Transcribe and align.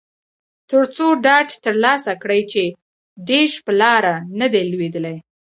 ترڅو 0.69 1.07
ډاډ 1.23 1.47
ترلاسه 1.65 2.13
کړي 2.23 2.41
چې 2.51 2.63
ډیش 3.29 3.51
په 3.65 3.71
لاره 3.81 4.15
نه 4.39 4.47
دی 4.53 4.63
لویدلی 4.71 5.17